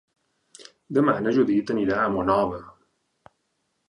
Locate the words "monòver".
2.15-2.63